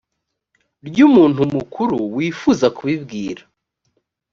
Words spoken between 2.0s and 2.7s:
wifuza